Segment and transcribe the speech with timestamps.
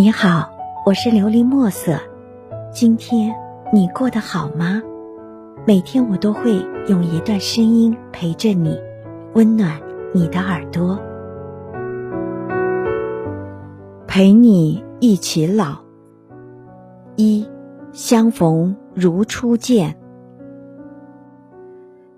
[0.00, 0.48] 你好，
[0.86, 1.98] 我是琉璃墨色。
[2.72, 3.34] 今天
[3.72, 4.80] 你过得好吗？
[5.66, 6.52] 每天我都会
[6.86, 8.78] 用一段声音陪着你，
[9.34, 9.76] 温暖
[10.14, 10.96] 你的耳朵，
[14.06, 15.76] 陪你一起老。
[17.16, 17.44] 一
[17.90, 19.92] 相逢如初见。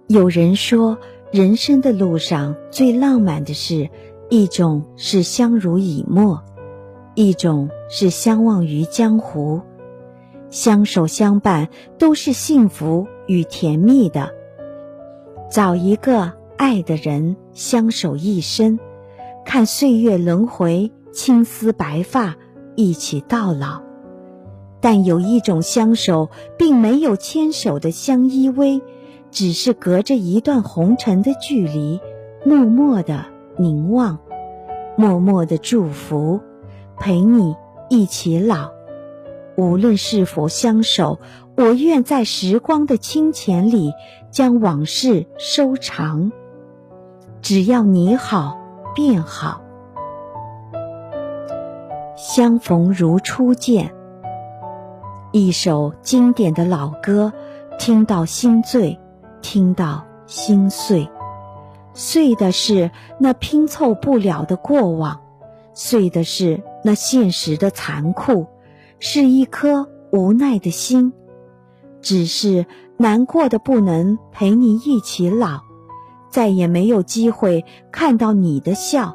[0.09, 0.99] 有人说，
[1.33, 3.89] 人生的路上最浪漫的事，
[4.29, 6.39] 一种是相濡以沫。
[7.15, 9.61] 一种是相忘于江湖，
[10.49, 14.33] 相守相伴都是幸福与甜蜜的。
[15.51, 18.79] 找一个爱的人相守一生，
[19.45, 22.37] 看岁月轮回，青丝白发
[22.77, 23.83] 一起到老。
[24.81, 28.81] 但有一种相守，并没有牵手的相依偎，
[29.33, 32.01] 只是隔着一段红尘的距离，
[32.45, 33.27] 默默的
[33.59, 34.19] 凝望，
[34.97, 36.41] 默默的祝福。
[37.01, 37.57] 陪你
[37.89, 38.71] 一起老，
[39.57, 41.19] 无论是否相守，
[41.57, 43.95] 我愿在时光的清浅里
[44.31, 46.31] 将往事收藏。
[47.41, 48.59] 只要你好，
[48.95, 49.63] 便好。
[52.17, 53.95] 相逢如初见，
[55.33, 57.33] 一首经典的老歌，
[57.79, 59.01] 听到心醉，
[59.41, 61.09] 听到心碎，
[61.95, 65.19] 碎的是那拼凑不了的过往，
[65.73, 66.63] 碎的是。
[66.83, 68.47] 那现实的残酷，
[68.99, 71.13] 是一颗无奈的心，
[72.01, 72.65] 只是
[72.97, 75.61] 难过的不能陪你一起老，
[76.31, 79.15] 再也没有机会看到你的笑。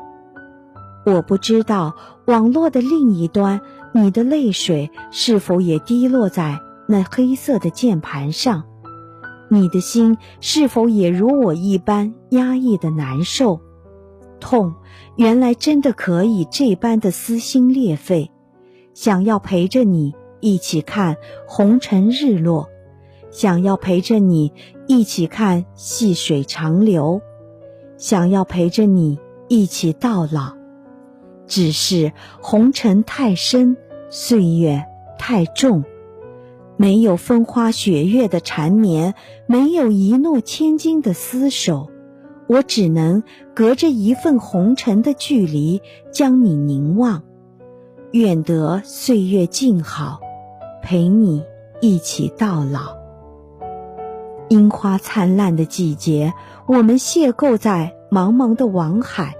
[1.05, 3.61] 我不知道网络的另一端，
[3.93, 8.63] 你的泪水是否也滴落在那黑色的键盘上，
[9.49, 13.59] 你的心是否也如我一般压抑的难受。
[14.39, 14.75] 痛，
[15.15, 18.31] 原来真的可以这般的撕心裂肺。
[18.93, 22.69] 想要陪着你一起看红尘日落，
[23.29, 24.53] 想要陪着你
[24.87, 27.21] 一起看细水长流，
[27.97, 30.55] 想要陪着你一起到老。
[31.47, 33.77] 只是红尘太深，
[34.09, 34.85] 岁月
[35.19, 35.83] 太重，
[36.77, 39.13] 没有风花雪月的缠绵，
[39.45, 41.89] 没有一诺千金的厮守。
[42.47, 43.23] 我只能
[43.53, 47.23] 隔着一份红尘的距离将你凝望，
[48.11, 50.19] 愿得岁月静好，
[50.81, 51.43] 陪你
[51.81, 52.97] 一起到老。
[54.49, 56.33] 樱花灿烂的季节，
[56.67, 59.35] 我们邂逅在茫茫的网海，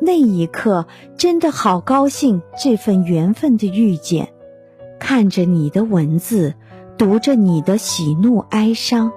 [0.00, 4.32] 那一刻真的好高兴，这份缘分的遇见。
[4.98, 6.54] 看着你的文字，
[6.98, 9.12] 读着你的喜怒哀伤。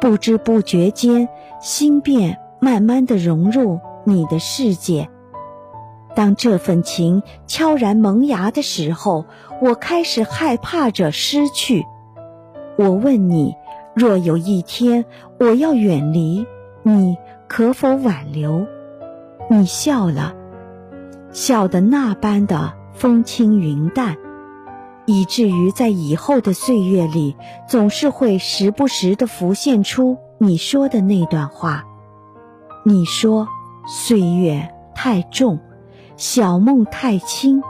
[0.00, 1.28] 不知不觉间，
[1.60, 5.08] 心便慢慢的融入你的世界。
[6.14, 9.26] 当这份情悄然萌芽的时候，
[9.60, 11.84] 我开始害怕着失去。
[12.78, 13.54] 我问你：
[13.94, 15.04] 若有一天
[15.38, 16.46] 我要远离，
[16.82, 17.16] 你
[17.48, 18.66] 可否挽留？
[19.50, 20.34] 你笑了，
[21.32, 24.16] 笑得那般的风轻云淡。
[25.06, 27.36] 以至于在以后的岁月里，
[27.68, 31.84] 总是会时不时的浮现出你说的那段话。
[32.84, 33.48] 你说
[33.86, 35.60] 岁月太重，
[36.16, 37.62] 小梦太轻。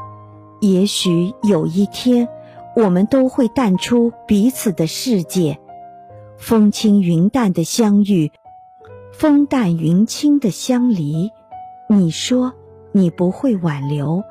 [0.60, 2.28] 也许有一天，
[2.74, 5.58] 我们都会淡出彼此的世界，
[6.38, 8.32] 风轻云淡的相遇，
[9.12, 11.30] 风淡云轻的相离。
[11.88, 12.54] 你说
[12.92, 14.24] 你不会挽留。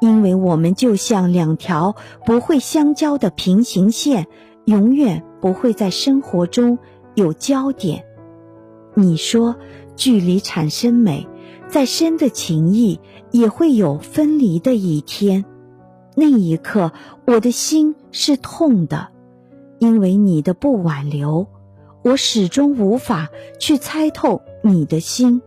[0.00, 1.94] 因为我们就像两条
[2.24, 4.26] 不会相交的平行线，
[4.64, 6.78] 永远不会在生活中
[7.14, 8.04] 有交点。
[8.94, 9.56] 你说，
[9.96, 11.28] 距离产生美，
[11.68, 12.98] 再深的情谊
[13.30, 15.44] 也会有分离的一天。
[16.16, 16.92] 那一刻，
[17.26, 19.08] 我的心是痛的，
[19.78, 21.46] 因为你的不挽留，
[22.02, 23.28] 我始终无法
[23.58, 25.40] 去猜透你的心。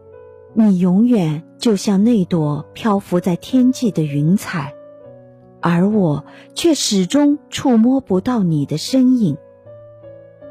[0.55, 4.73] 你永远就像那朵漂浮在天际的云彩，
[5.61, 9.37] 而我却始终触摸不到你的身影。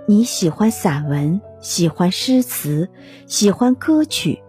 [0.08, 2.88] 你喜欢散文，喜欢诗词，
[3.26, 4.42] 喜欢歌曲，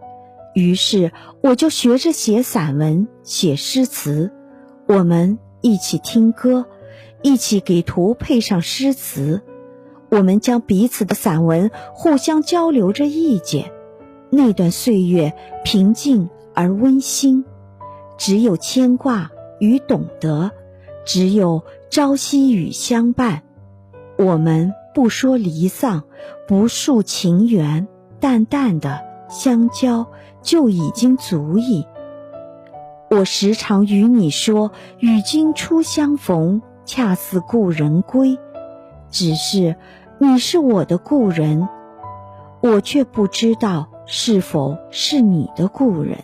[0.55, 1.11] 于是
[1.41, 4.31] 我就学着写散文、写诗词。
[4.87, 6.65] 我们一起听歌，
[7.21, 9.43] 一起给图配上诗词。
[10.09, 13.71] 我们将彼此的散文互相交流着意见。
[14.35, 15.31] 那段岁月
[15.63, 17.45] 平静而温馨，
[18.17, 20.49] 只有牵挂与懂得，
[21.05, 23.43] 只有朝夕与相伴。
[24.17, 26.05] 我们不说离丧，
[26.47, 27.87] 不诉情缘，
[28.19, 30.07] 淡淡的相交
[30.41, 31.85] 就已经足矣。
[33.11, 38.39] 我时常与你说，与君初相逢，恰似故人归。
[39.11, 39.75] 只是
[40.17, 41.69] 你是我的故人，
[42.61, 46.19] 我却不知道是否是你的故人。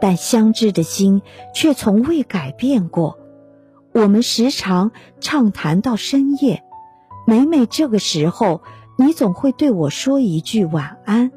[0.00, 1.20] 但相知的心
[1.54, 3.18] 却从未改变过。
[3.92, 4.90] 我们时常
[5.20, 6.64] 畅谈到深夜，
[7.26, 8.62] 每每这个时候，
[8.96, 11.32] 你总会对我说一句晚安，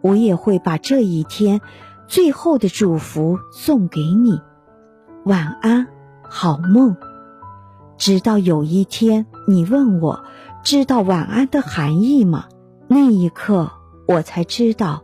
[0.00, 1.60] 我也会把这一天
[2.08, 4.40] 最后的祝福送给你。
[5.26, 5.88] 晚安，
[6.22, 6.96] 好梦。
[7.98, 10.24] 直到有一天，你问我
[10.62, 12.46] 知道晚安的含义吗？
[12.88, 13.70] 那一刻，
[14.06, 15.02] 我才知道，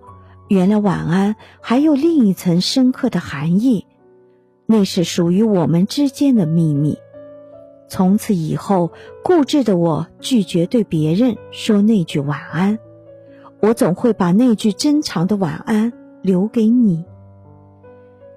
[0.48, 3.86] 原来晚安还有另一层深刻的含义，
[4.66, 6.98] 那是属于我们之间的秘密。
[7.88, 8.92] 从此以后，
[9.24, 12.78] 固执的我拒绝对别人说那句晚安，
[13.60, 15.92] 我总会把那句珍藏的晚安
[16.22, 17.04] 留给你。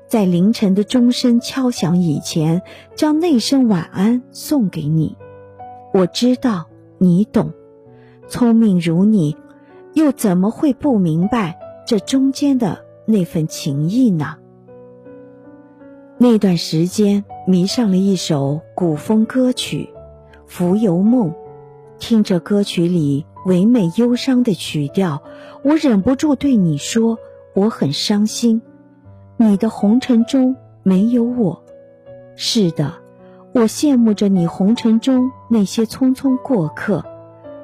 [0.08, 2.62] 在凌晨的钟声敲响以前，
[2.96, 5.18] 将那声晚安送给你。
[5.94, 6.66] 我知道
[6.98, 7.52] 你懂，
[8.28, 9.36] 聪明如你，
[9.94, 14.36] 又怎么会不明白这中间的那份情谊呢？
[16.18, 19.90] 那段时间迷上了一首古风歌曲
[20.48, 21.30] 《浮游梦》，
[22.00, 25.22] 听着歌曲里唯美忧伤的曲调，
[25.64, 27.18] 我忍不住对你说
[27.54, 28.62] ：“我很伤心。”
[29.38, 31.64] 你的红尘中没有我，
[32.36, 32.94] 是的，
[33.54, 37.04] 我羡慕着你红尘中那些匆匆过客，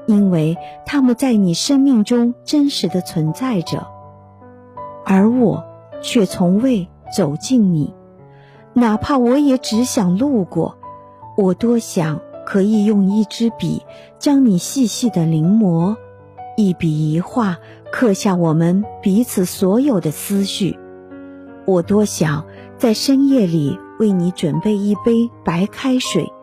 [0.09, 0.57] 因为
[0.88, 3.85] 他们在你生命中真实的存在着，
[5.06, 5.63] 而我
[6.01, 7.94] 却从未走进你，
[8.73, 10.79] 哪怕我也只想路过。
[11.38, 13.83] 我多想可以用一支笔
[14.17, 15.95] 将你细细的临摹，
[16.57, 17.59] 一笔一画
[17.91, 20.75] 刻下我们彼此所有的思绪。
[21.65, 22.44] 我多想
[22.79, 26.33] 在深夜里为你准备一杯白开水，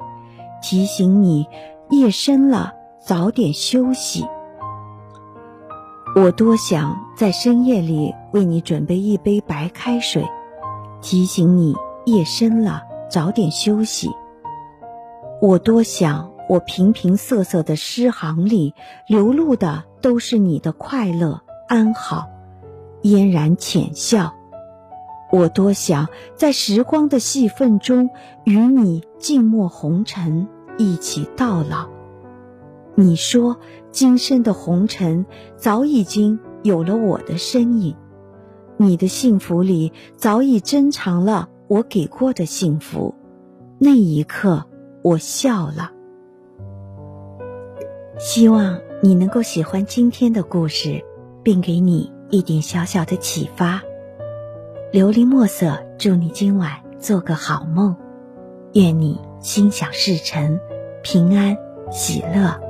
[0.63, 1.49] 提醒你
[1.91, 2.75] 夜深了
[3.07, 4.27] 早点休息。
[6.17, 10.25] 我多想在深夜里为你准备一杯白开水，
[11.01, 14.11] 提醒你夜深了早点休息。
[15.41, 18.75] 我多想我平平仄仄的诗行里
[19.07, 22.27] 流露的都是你的快乐安好，
[23.03, 24.35] 嫣然浅笑。
[25.31, 28.11] 我多想在时光的细缝中
[28.43, 31.95] 与你静默红尘，一起到老。
[32.99, 33.59] 你说
[33.91, 35.27] 今生的红尘
[35.57, 37.95] 早已经有了我的身影，
[38.79, 43.15] 你的幸福里早已珍藏了我给过的幸福。
[43.79, 44.65] 那一刻，
[45.03, 45.93] 我笑了。
[48.19, 51.05] 希望你能够喜欢今天的故事，
[51.43, 53.83] 并给你一点小小的启发。
[54.91, 57.95] 琉璃墨色，祝你今晚做个好梦，
[58.73, 60.59] 愿你心想事成，
[61.03, 61.59] 平安
[61.91, 62.66] 喜乐。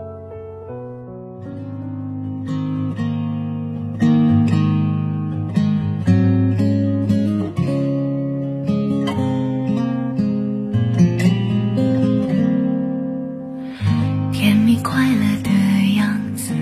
[14.47, 15.51] 甜蜜快乐的
[15.97, 16.53] 样子，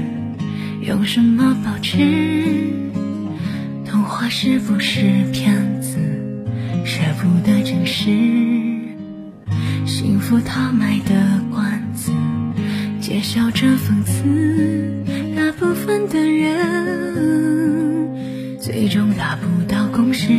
[0.80, 1.98] 用什么保持？
[3.84, 5.02] 童话是不是
[5.34, 5.98] 骗子？
[6.86, 8.10] 舍不得真实。
[9.84, 12.10] 幸福他卖的关子，
[13.02, 15.04] 揭晓着讽刺。
[15.36, 16.98] 大部分的人，
[18.58, 20.32] 最终达不到共识，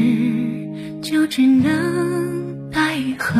[0.99, 3.39] 就只能奈何。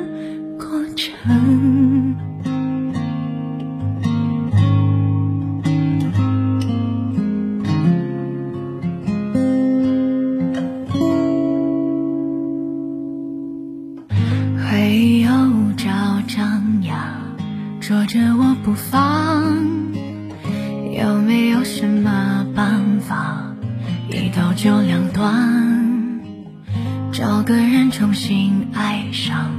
[28.01, 29.51] 重新爱上，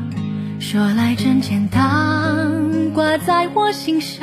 [0.58, 4.20] 说来真简单，挂在我心上。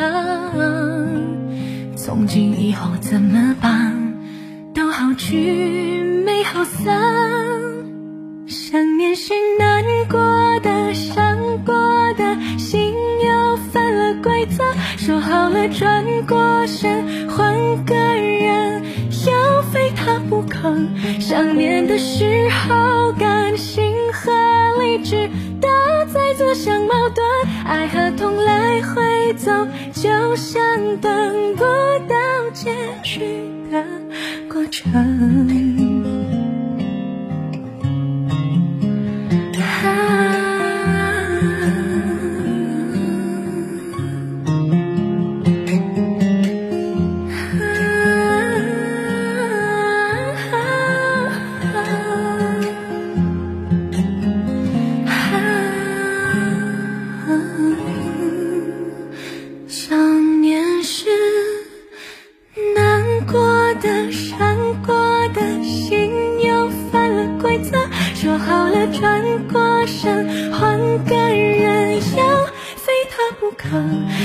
[1.95, 3.95] 从今以后怎么办？
[4.75, 6.85] 都好聚没好散，
[8.45, 10.19] 想念是难过
[10.59, 11.73] 的，伤过
[12.17, 12.35] 的。
[12.57, 12.93] 心
[13.25, 14.65] 又犯了规则。
[14.97, 18.78] 说好了转过身换个人，
[19.71, 20.75] 非他不可。
[21.19, 24.31] 想念的时候，感性和
[24.81, 25.29] 理智
[25.61, 25.67] 都
[26.13, 27.23] 在自相矛盾，
[27.65, 29.51] 爱和痛来回走，
[29.93, 31.63] 就像等不
[32.07, 32.71] 到结
[33.03, 33.19] 局
[33.71, 33.83] 的
[34.51, 35.88] 过程。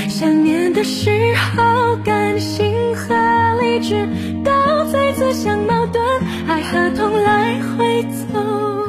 [0.09, 1.09] 想念的时
[1.55, 3.13] 候，感性和
[3.61, 4.07] 理智
[4.43, 4.51] 都
[4.91, 6.01] 在自相矛盾，
[6.47, 8.84] 爱和痛来回走。